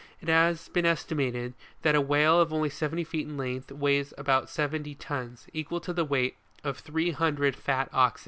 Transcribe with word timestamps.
It 0.19 0.29
has 0.29 0.67
been 0.67 0.83
estimated 0.87 1.53
J;hat 1.83 1.93
a 1.93 2.01
whale 2.01 2.41
of 2.41 2.51
only 2.51 2.71
seventy 2.71 3.03
feet 3.03 3.27
in 3.27 3.37
length, 3.37 3.71
weighs 3.71 4.15
about 4.17 4.49
seventy 4.49 4.95
tons, 4.95 5.45
equal 5.53 5.79
to 5.79 5.93
the 5.93 6.03
weight 6.03 6.37
of 6.63 6.79
three 6.79 7.11
hundred 7.11 7.55
fat 7.55 7.87
oxen. 7.93 8.19